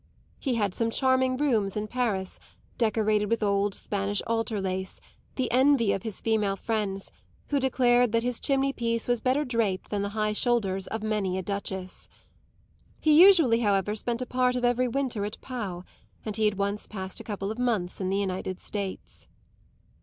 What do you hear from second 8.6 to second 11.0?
piece was better draped than the high shoulders